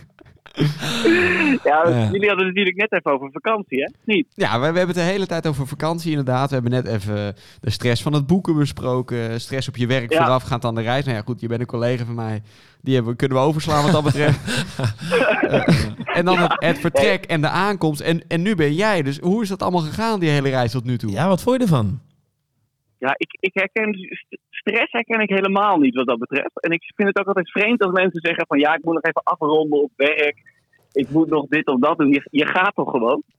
[1.63, 2.09] ja, Ja.
[2.11, 3.89] jullie hadden het natuurlijk net even over vakantie, hè?
[4.03, 4.27] Niet?
[4.33, 6.47] Ja, we, we hebben het de hele tijd over vakantie inderdaad.
[6.47, 9.41] We hebben net even de stress van het boeken besproken.
[9.41, 10.23] Stress op je werk Ja.
[10.23, 11.05] voorafgaand aan de reis.
[11.05, 12.41] Nou ja, goed, je bent een collega van mij.
[12.81, 14.39] Die hebben, kunnen we overslaan wat dat betreft.
[15.45, 18.01] Eh, en dan het, het vertrek en de aankomst.
[18.01, 19.01] En, en nu ben jij.
[19.01, 21.11] Dus hoe is dat allemaal gegaan, die hele reis tot nu toe?
[21.11, 21.99] Ja, wat vond je ervan?
[23.05, 26.61] Ja, ik, ik herken st- stress herken ik helemaal niet wat dat betreft.
[26.61, 29.03] En ik vind het ook altijd vreemd als mensen zeggen van ja, ik moet nog
[29.03, 30.37] even afronden op werk.
[30.91, 32.11] Ik moet nog dit of dat doen.
[32.11, 33.21] Je, je gaat toch gewoon?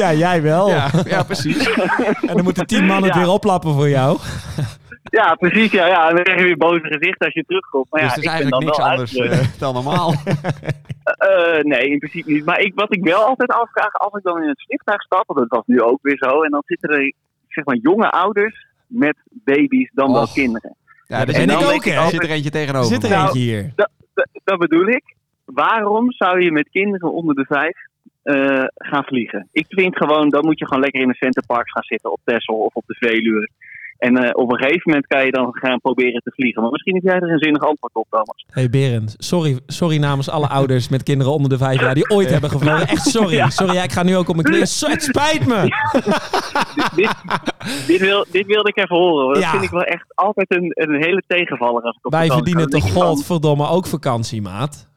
[0.00, 0.68] Ja, jij wel.
[0.68, 1.68] Ja, ja, precies.
[2.20, 4.18] En dan moeten tien mannen het weer oplappen voor jou.
[5.20, 5.70] Ja, precies.
[5.72, 6.08] Ja, ja.
[6.08, 7.86] En dan krijg je weer boze gezicht als je terugkomt.
[7.90, 9.54] Maar ja, dus het is ik eigenlijk niks anders uitgerust.
[9.54, 10.14] eh, dan normaal.
[11.04, 12.44] Eh, nee, in principe niet.
[12.44, 15.38] Maar ik, wat ik wel altijd afvraag, als ik dan in het vliegtuig stap, want
[15.38, 17.12] dat was nu ook weer zo, en dan zitten er
[17.48, 20.76] zeg maar jonge ouders met baby's dan wel kinderen.
[21.06, 21.92] Ja, zit- ik ook, hè?
[21.92, 22.92] Er zit er eentje Er tegenover.
[22.94, 23.10] zit er.
[23.10, 23.72] Nou, eentje hier.
[23.76, 23.90] Dat,
[24.44, 25.14] dat bedoel ik.
[25.44, 27.76] Waarom zou je met kinderen onder de vijf
[28.22, 29.48] eh, gaan vliegen?
[29.52, 32.54] Ik vind gewoon, dan moet je gewoon lekker in de Centerparks gaan zitten op Texel
[32.56, 33.48] of op de Veluwe.
[33.98, 36.62] En eh, op een gegeven moment kan je dan gaan proberen te vliegen.
[36.62, 38.44] Maar misschien heb jij er een zinnig antwoord op, Thomas.
[38.48, 42.30] hey Berend, sorry, sorry namens alle ouders met kinderen onder de vijf jaar die ooit
[42.30, 42.86] hebben gevlogen.
[42.88, 43.50] Echt sorry.
[43.50, 44.66] Sorry, ja, ik ga nu ook op mijn knieën.
[44.66, 45.60] Zo, Het spijt me.
[46.96, 47.14] dit,
[47.86, 49.24] dit, wil, dit wilde ik even horen.
[49.24, 49.34] hoor.
[49.34, 51.82] Dat vind ik wel echt altijd een, een hele tegenvaller.
[51.82, 54.92] Als ik op Wij verdienen toch godverdomme ook vakantie, maat.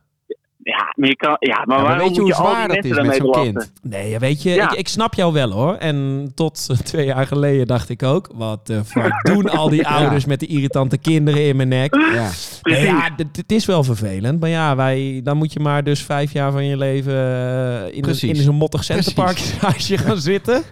[0.67, 2.85] Ja, maar, je kan, ja, maar Ja, maar waarom weet je hoe je zwaar dat
[2.85, 3.71] is met zo'n kind?
[3.81, 4.71] Nee, ja, weet je, Ja.
[4.71, 5.73] ik, ik snap jou wel hoor.
[5.75, 9.87] En tot eh, twee jaar geleden dacht ik ook, wat de fuck doen al die
[9.87, 11.95] ouders met die irritante kinderen in mijn nek?
[12.13, 12.29] Ja.
[12.61, 14.39] Nee, ja, het is wel vervelend.
[14.39, 18.03] Maar ja, wij, dan moet je maar dus vijf jaar van je leven eh, in,
[18.05, 20.63] een, in zo'n mottig centerparkhuisje gaan zitten.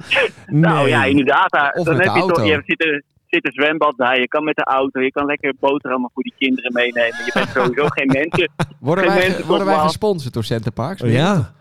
[0.45, 0.89] Nou Nee.
[0.89, 1.51] ja, inderdaad.
[1.51, 2.51] Daar, Of dan met heb de je toch, auto.
[2.53, 3.03] je zit er,
[3.35, 6.33] zit een zwembad daar, je kan met de auto, je kan lekker boterhammen voor die
[6.37, 7.25] kinderen meenemen.
[7.25, 8.49] Je bent sowieso geen mensen.
[8.79, 11.01] Worden, Geen wij, mensen worden wij gesponsord door Centerparks?
[11.01, 11.53] Oh, ja.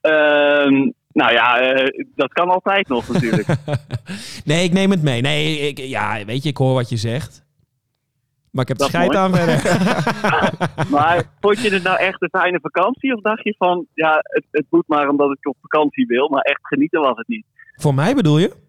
[0.00, 3.48] Ehm, nou ja, eh, dat kan altijd nog natuurlijk.
[4.44, 5.20] Nee, ik neem het mee.
[5.20, 7.44] Nee, ik, ja, weet je, ik hoor wat je zegt.
[8.50, 9.62] Maar ik heb de scheid aan verder.
[10.96, 13.14] maar vond je het nou echt een fijne vakantie?
[13.14, 16.42] Of dacht je van, ja, het, het moet maar omdat ik op vakantie wil, maar
[16.42, 17.46] echt genieten was het niet?
[17.74, 18.63] Voor mij bedoel je?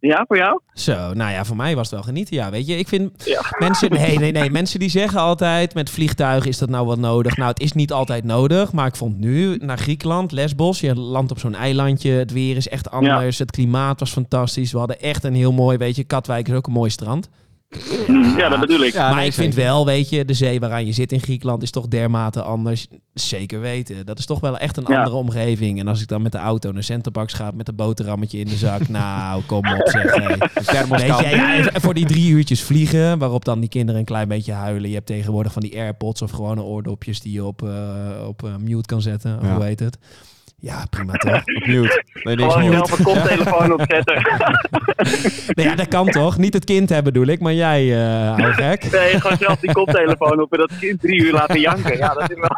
[0.00, 0.60] Ja, voor jou?
[0.74, 2.36] Zo, nou ja, voor mij was het wel genieten.
[2.36, 3.40] Ja, weet je, ik vind Ja.
[3.58, 7.36] mensen, nee, nee, nee, mensen die zeggen altijd met vliegtuigen is dat nou wat nodig.
[7.36, 11.30] Nou, het is niet altijd nodig, maar ik vond nu naar Griekenland, Lesbos, je landt
[11.30, 14.72] op zo'n eilandje, het weer is echt anders, het klimaat was fantastisch.
[14.72, 17.28] We hadden echt een heel mooi, weet je, Katwijk is ook een mooi strand.
[18.36, 18.92] Ja, dat bedoel ik.
[18.92, 21.62] Ja, maar nee, ik vind wel, weet je, de zee waaraan je zit in Griekenland
[21.62, 22.86] is toch dermate anders.
[23.14, 24.06] Zeker weten.
[24.06, 24.96] Dat is toch wel echt een Ja.
[24.98, 25.78] andere omgeving.
[25.80, 28.56] En als ik dan met de auto naar Centerparks ga met een boterhammetje in de
[28.56, 28.88] zak.
[28.98, 30.14] nou, kom op zeg.
[30.14, 30.36] Hey.
[30.88, 34.28] Weet je, ja, en voor die drie uurtjes vliegen, waarop dan die kinderen een klein
[34.28, 34.88] beetje huilen.
[34.88, 38.56] Je hebt tegenwoordig van die AirPods of gewone oordopjes die je op, eh, op eh,
[38.56, 39.38] mute kan zetten.
[39.42, 39.98] Of hoe heet het?
[40.60, 41.42] Ja, prima toch?
[41.66, 42.04] Mute.
[42.22, 44.14] Nee, niks Gewoon zelf een koptelefoon opzetten.
[45.56, 46.38] nee, ja, dat kan toch?
[46.38, 48.90] Niet het kind hebben bedoel ik, maar jij, eh oude gek.
[48.90, 51.96] Nee, gewoon zelf die koptelefoon op en dat kind drie uur laten janken.
[51.96, 52.50] Ja, dat is wel...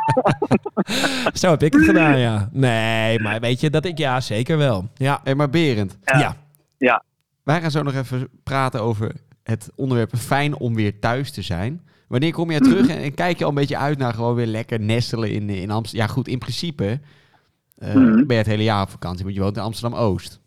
[1.40, 2.48] Zo heb ik het gedaan, ja.
[2.52, 4.88] Nee, maar weet je, dat ik, ja, zeker wel.
[4.94, 5.20] Ja.
[5.24, 6.36] Hey, maar Berend, Ja.
[6.78, 7.02] Ja.
[7.44, 9.12] wij gaan zo nog even praten over
[9.42, 11.82] het onderwerp fijn om weer thuis te zijn.
[12.08, 14.46] Wanneer kom jij terug en, en kijk je al een beetje uit naar gewoon weer
[14.46, 16.06] lekker nestelen in, in Amsterdam?
[16.06, 17.00] Ja goed, in principe
[17.86, 18.14] Mhm.
[18.26, 20.40] ben je het hele jaar op vakantie, want je woont in Amsterdam-Oost.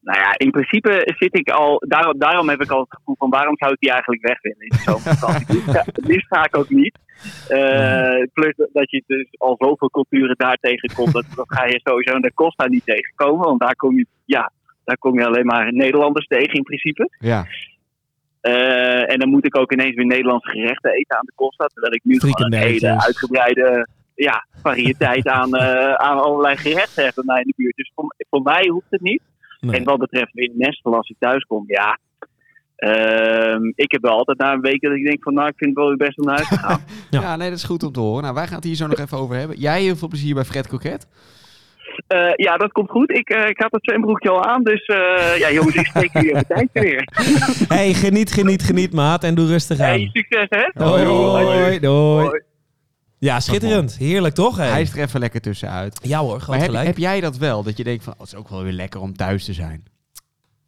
[0.00, 1.82] Nou ja, in principe zit ik al...
[1.88, 4.60] Daarom, daarom heb ik al het gevoel van waarom zou ik die eigenlijk weg willen
[4.66, 5.62] in zomervakantie.
[5.70, 6.98] Het liefst ga- ik ook niet.
[7.48, 11.12] Eh, plus dat je dus al zoveel culturen daar tegenkomt.
[11.12, 13.46] Dat, dat ga je sowieso in de Costa niet tegenkomen.
[13.46, 14.52] Want daar kom je, ja,
[14.84, 17.08] daar kom je alleen maar Nederlanders tegen in principe.
[17.18, 17.46] Ja,
[18.40, 21.66] Eh, en dan moet ik ook ineens weer Nederlandse gerechten eten aan de Costa.
[21.66, 27.14] Terwijl ik nu gewoon een hele uitgebreide ja, variëteit aan, eh, aan allerlei gerechten heb
[27.14, 27.76] bij mij in de buurt.
[27.76, 29.22] Dus voor, voor mij hoeft het niet.
[29.60, 29.76] Nee.
[29.76, 31.98] En wat betreft weer nestelen als ik thuis kom, ja.
[32.76, 35.70] Ehm, ik heb wel altijd na een week dat ik denk van nou, ik vind
[35.70, 36.80] het wel weer best om naar huis te gaan.
[37.10, 37.20] Ja.
[37.20, 37.36] ja.
[37.36, 38.22] nee, dat is goed om te horen.
[38.22, 39.58] Nou, wij gaan het hier zo nog even over hebben.
[39.58, 41.06] Jij heel veel plezier bij Fred Coquet.
[42.06, 43.10] Eh, ja, dat komt goed.
[43.10, 46.30] Ik, eh, ik had het zwembroekje al aan, dus eh, ja jongens, ik spreek jullie
[46.30, 47.08] even tijd weer.
[47.76, 49.24] hey, geniet, geniet, geniet, maat.
[49.24, 49.86] En doe rustig aan.
[49.86, 50.70] Hey, succes hè.
[50.74, 52.26] Doei, doei, doei.
[52.26, 52.42] Hoi.
[53.18, 53.96] Ja, schitterend.
[53.96, 54.56] Heerlijk, toch?
[54.56, 55.98] Hij is er even lekker tussenuit.
[56.02, 56.86] Ja hoor, Maar heb, gelijk.
[56.86, 57.62] heb jij dat wel?
[57.62, 59.84] Dat je denkt van, oh, het is ook wel weer lekker om thuis te zijn.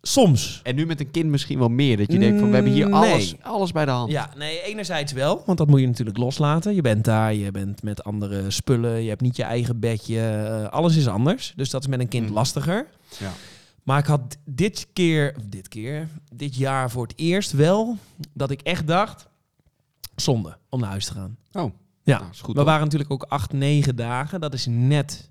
[0.02, 0.60] Soms.
[0.62, 1.96] En nu met een kind misschien wel meer.
[1.96, 3.44] Dat je denkt van, we hebben hier Mm, alles, nee.
[3.44, 4.10] alles bij de hand.
[4.10, 6.74] Ja, nee, enerzijds wel, want dat moet je natuurlijk loslaten.
[6.74, 10.68] Je bent daar, je bent met andere spullen, je hebt niet je eigen bedje, eh,
[10.68, 11.52] alles is anders.
[11.56, 12.34] Dus dat is met een kind Mm.
[12.34, 12.86] lastiger.
[13.18, 13.32] Ja.
[13.82, 17.96] Maar ik had dit keer, dit keer, dit jaar voor het eerst wel,
[18.34, 19.28] dat ik echt dacht,
[20.16, 21.36] zonde om naar huis te gaan.
[21.52, 21.72] Oh,
[22.08, 22.56] Ja, nou, goed.
[22.56, 24.40] we waren natuurlijk ook acht, negen dagen.
[24.40, 25.30] Dat is net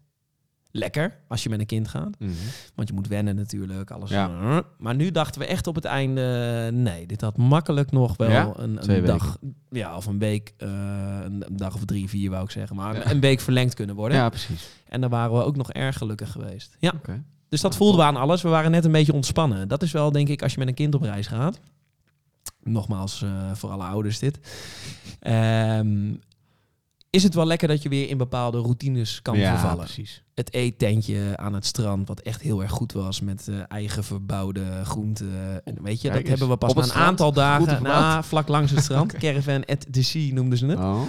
[0.72, 2.20] lekker als je met een kind gaat.
[2.20, 2.32] Mhm.
[2.76, 4.10] Want je moet wennen natuurlijk, alles.
[4.10, 4.63] Ja.
[4.78, 8.52] Maar nu dachten we echt op het einde, nee, dit had makkelijk nog wel Ja?
[8.56, 9.38] een, dag,
[9.70, 10.70] ja, of een week, eh,
[11.24, 13.12] een, dag of drie, vier wou ik zeggen, maar Ja.
[13.12, 14.18] een week verlengd kunnen worden.
[14.18, 14.70] Ja, precies.
[14.88, 16.78] En dan waren we ook nog erg gelukkig geweest.
[16.80, 16.94] Ja,
[17.50, 18.42] dus dat voelden we aan alles.
[18.42, 19.68] We waren net een beetje ontspannen.
[19.68, 21.60] Dat is wel, denk ik, als je met een kind op reis gaat.
[22.63, 24.40] Nogmaals, eh, voor alle ouders dit.
[25.20, 26.13] Ehm,
[27.10, 30.24] is het wel lekker dat je weer in bepaalde routines kan ja, vervallen precies.
[30.34, 34.65] het eettentje aan het strand, wat echt heel erg goed was met eh, eigen verbouwde
[34.86, 35.65] groenten.
[35.65, 36.30] En weet je, Kijk dat eens.
[36.30, 37.06] hebben we pas na een strand?
[37.08, 39.13] aantal dagen, na, vlak langs het strand.
[39.24, 40.80] Caravan at the sea noemden ze het.
[40.80, 41.02] Oh,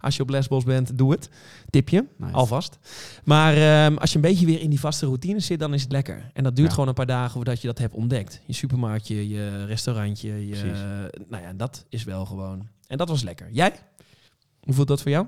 [0.00, 1.28] Als je op Lesbos bent, doe het.
[1.70, 2.32] Tipje, nice.
[2.34, 2.78] alvast.
[3.24, 5.92] Maar ehm, als je een beetje weer in die vaste routine zit, dan is het
[5.92, 6.30] lekker.
[6.32, 6.72] En dat duurt Ja.
[6.74, 8.40] gewoon een paar dagen voordat je dat hebt ontdekt.
[8.46, 10.78] Je supermarktje, je restaurantje, je, Precies.
[11.28, 12.68] nou ja, dat is wel gewoon.
[12.86, 13.48] En dat was lekker.
[13.52, 13.72] Jij?
[14.60, 15.26] Hoe voelt dat voor jou?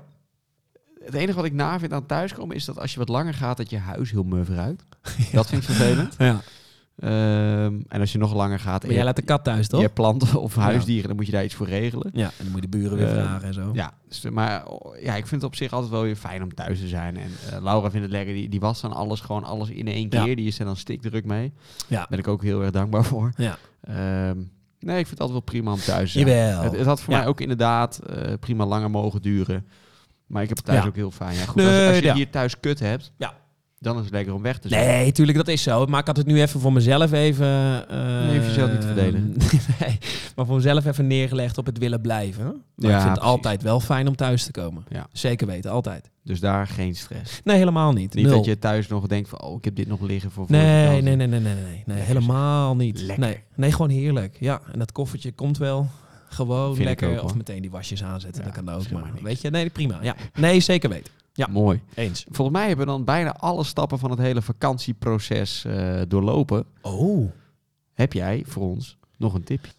[1.05, 3.57] Het enige wat ik na vind aan thuiskomen is dat als je wat langer gaat,
[3.57, 4.83] dat je huis heel muf ruikt.
[5.31, 6.15] Dat vind ik vervelend.
[6.17, 6.41] Ja.
[6.99, 9.67] Ehm, en als je nog langer gaat Maar jij je, laat de kat thuis, je
[9.67, 9.81] toch?
[9.81, 12.09] hebt planten of huisdieren, dan moet je daar iets voor regelen.
[12.13, 13.69] Ja, en dan moet je de buren weer Eh, vragen en zo.
[13.73, 16.53] Ja, dus, maar oh, ja, ik vind het op zich altijd wel weer fijn om
[16.53, 17.17] thuis te zijn.
[17.17, 20.07] En eh, Laura vindt het lekker, die, die was dan alles gewoon alles in één
[20.09, 20.23] Ja.
[20.23, 20.35] keer.
[20.35, 21.53] Die is er dan stikdruk mee.
[21.87, 21.97] Ja.
[21.97, 23.31] Daar ben ik ook heel erg dankbaar voor.
[23.37, 23.57] Ja.
[23.81, 24.37] Ehm,
[24.79, 26.27] nee, ik vind het altijd wel prima om thuis te zijn.
[26.29, 26.61] Jawel.
[26.61, 29.65] Het, het had voor mij ook inderdaad eh, prima langer mogen duren.
[30.33, 30.87] Maar ik heb het thuis Ja.
[30.87, 31.35] ook heel fijn.
[31.35, 32.13] Ja, goed, Nee, als, als je ja.
[32.13, 33.33] hier thuis kut hebt, Ja.
[33.79, 34.85] dan is het lekker om weg te zijn.
[34.87, 35.85] Nee, tuurlijk, dat is zo.
[35.85, 37.47] Maar ik had het nu even voor mezelf even...
[37.89, 39.33] eh, Nee, jezelf niet te verdedigen.
[39.79, 39.97] nee,
[40.35, 42.43] maar voor mezelf even neergelegd op het willen blijven.
[42.45, 43.19] Maar Ja, ik vind het precies.
[43.29, 44.83] altijd wel fijn om thuis te komen.
[44.89, 45.07] Ja.
[45.11, 46.09] Zeker weten, altijd.
[46.23, 47.41] Dus daar geen stress.
[47.43, 48.13] Nee, helemaal niet.
[48.13, 48.35] Niet Nul.
[48.35, 51.15] dat je thuis nog denkt van, oh, ik heb dit nog liggen voor Nee, nee,
[51.15, 51.99] nee, nee, nee, nee, nee.
[52.01, 52.99] Helemaal niet.
[53.01, 53.25] Lekker.
[53.25, 54.37] Nee, nee, gewoon heerlijk.
[54.39, 55.87] Ja, en dat koffertje komt wel
[56.33, 57.17] gewoon Vind lekker.
[57.17, 58.91] ook, of meteen die wasjes aanzetten, Ja, dat kan is ook.
[58.91, 59.99] Maar weet je, nee, prima.
[60.01, 61.13] Ja, nee, zeker weten.
[61.33, 61.47] Ja.
[61.47, 61.81] Mooi.
[61.93, 62.25] Eens.
[62.31, 66.65] Volgens mij hebben we dan bijna alle stappen van het hele vakantieproces eh, doorlopen.
[66.81, 67.31] Oh.
[67.93, 69.71] Heb jij voor ons nog een tipje?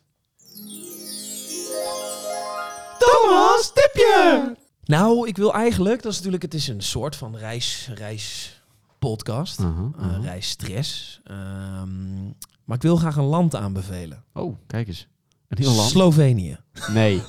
[2.98, 4.56] Thomas, tipje!
[4.84, 8.58] Nou, ik wil eigenlijk, dat is natuurlijk, het is een soort van reis, reis
[8.98, 10.20] podcast, Aha, eh, aha.
[10.20, 11.20] reisstress.
[11.24, 12.24] Ehm,
[12.64, 14.24] maar ik wil graag een land aanbevelen.
[14.32, 15.08] Oh, kijk eens.
[15.48, 15.90] Een heel land?
[15.90, 16.58] Slovenië.
[16.92, 17.22] Nee.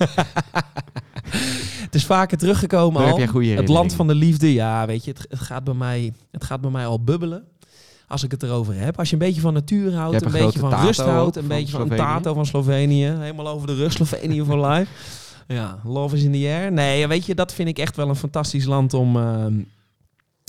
[1.85, 3.17] Het is vaker teruggekomen Daar al.
[3.17, 5.73] heb jij goede Het land van de liefde, ja, weet je, het, het, gaat bij
[5.73, 7.43] mij, het gaat bij mij al bubbelen.
[8.07, 8.99] Als ik het erover heb.
[8.99, 11.77] Als je een beetje van natuur houdt, een een beetje van rust houdt, een beetje
[11.77, 13.05] van tato van Slovenië.
[13.05, 14.91] Helemaal over de rug, Slovenië voor life.
[15.47, 16.71] Ja, love is in the air.
[16.71, 19.53] Nee, weet je, dat vind ik echt wel een fantastisch land om, ehm,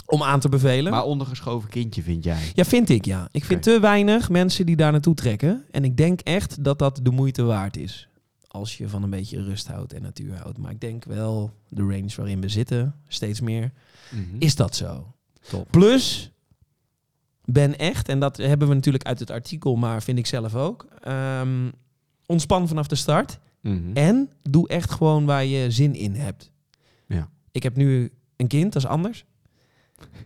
[0.07, 0.93] om aan te bevelen.
[0.93, 2.51] Maar ondergeschoven kindje vind jij?
[2.55, 3.29] Ja, vind ik ja.
[3.31, 5.65] Ik vind te weinig mensen die daar naartoe trekken.
[5.71, 8.09] En ik denk echt dat dat de moeite waard is.
[8.49, 10.59] Als je van een beetje rust houdt en natuur houdt.
[10.59, 13.73] Maar ik denk wel, de range waarin we zitten, steeds meer,
[14.11, 14.23] Mhm.
[14.39, 15.15] is dat zo.
[15.49, 15.71] Top.
[15.71, 16.31] Plus,
[17.45, 20.87] ben echt, en dat hebben we natuurlijk uit het artikel, maar vind ik zelf ook.
[21.01, 21.71] ehm,
[22.27, 23.39] ontspan vanaf de start.
[23.61, 23.91] Mhm.
[23.95, 26.51] En doe echt gewoon waar je zin in hebt.
[27.07, 27.29] Ja.
[27.51, 29.25] Ik heb nu een kind, dat is anders.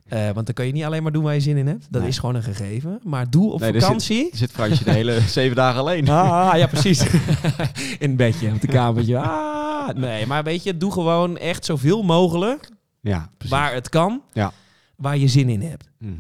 [0.09, 1.87] Eh, want dan kan je niet alleen maar doen waar je zin in hebt.
[1.91, 2.11] Dat Nee.
[2.11, 3.01] is gewoon een gegeven.
[3.05, 4.31] Maar doe op Nee, er vakantie.
[4.31, 6.09] Er zit Fransje de hele zeven dagen alleen.
[6.09, 7.01] Ah, ja, precies.
[7.99, 9.19] in het bedje, op de kamertje.
[9.19, 12.69] Ah, nee, maar weet je, doe gewoon echt zoveel mogelijk
[13.01, 13.57] Ja, precies.
[13.57, 14.23] waar het kan.
[14.33, 14.53] Ja.
[14.97, 15.89] Waar je zin in hebt.
[15.99, 16.13] Mhm.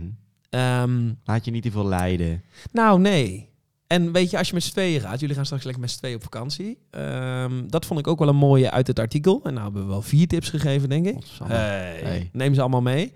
[0.50, 2.42] Ehm, Laat je niet te veel leiden.
[2.72, 3.49] nou, nee.
[3.90, 5.98] En weet je, als je met z'n tweeën gaat, jullie gaan straks lekker met z'n
[5.98, 6.79] tweeën op vakantie.
[6.90, 9.40] Ehm, dat vond ik ook wel een mooie uit het artikel.
[9.44, 11.16] En nou hebben we wel vier tips gegeven, denk ik.
[11.44, 12.31] Hey, Hey.
[12.33, 13.12] Neem ze allemaal mee.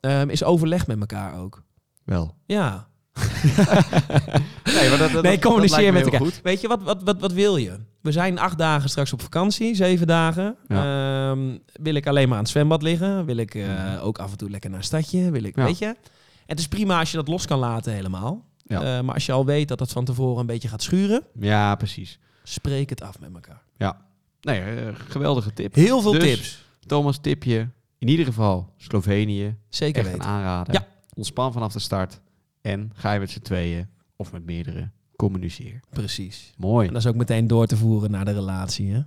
[0.00, 1.62] Ehm, is overleg met elkaar ook.
[2.04, 2.34] Wel.
[2.46, 2.86] Ja.
[4.64, 6.20] Nee, maar dat, dat, nee, communiceer dat lijkt me met elkaar.
[6.20, 6.40] Goed.
[6.42, 7.76] Weet je, wat, wat, wat, wat wil je?
[8.00, 10.56] We zijn acht dagen straks op vakantie, zeven dagen.
[10.68, 13.24] Ehm, wil ik alleen maar aan het zwembad liggen?
[13.24, 13.98] Wil ik eh, Mhm.
[14.00, 15.30] ook af en toe lekker naar een stadje?
[15.30, 15.64] Wil ik, Ja.
[15.64, 15.96] weet je?
[16.46, 18.44] Het is prima als je dat los kan laten helemaal.
[18.68, 18.98] Ja.
[18.98, 21.74] Eh, maar als je al weet dat het van tevoren een beetje gaat schuren, Ja,
[21.74, 22.18] precies.
[22.42, 23.62] spreek het af met elkaar.
[24.40, 25.74] Nee, eh, geweldige tip.
[25.74, 26.64] Heel veel Dus, tips.
[26.86, 27.68] Thomas, tipje.
[27.98, 29.56] In ieder geval Slovenië.
[29.68, 30.22] Zeker weten.
[30.22, 30.74] aanrader.
[30.74, 30.86] Ja.
[31.14, 32.20] Ontspan vanaf de start.
[32.60, 35.80] En ga je met z'n tweeën of met meerdere, communiceer.
[35.90, 36.52] Precies.
[36.56, 36.86] Mooi.
[36.86, 38.92] En dat is ook meteen door te voeren naar de relatie.
[38.92, 39.00] Hè?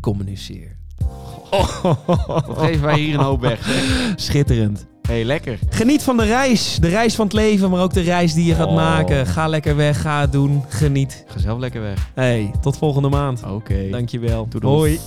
[0.00, 0.76] Communiceer.
[2.26, 3.68] Wat geven wij hier een hoop weg.
[4.16, 4.86] Schitterend.
[5.06, 5.58] Hey, lekker.
[5.70, 6.76] Geniet van de reis.
[6.80, 8.74] De reis van het leven, maar ook de reis die je gaat Oh.
[8.74, 9.26] maken.
[9.26, 11.24] Ga lekker weg, ga het doen, geniet.
[11.28, 12.10] Ga zelf lekker weg.
[12.14, 13.42] Hey, tot volgende maand.
[13.50, 13.88] Oké.
[13.90, 14.46] Dankjewel.
[14.50, 14.74] Toedels.
[14.74, 14.98] Hoi.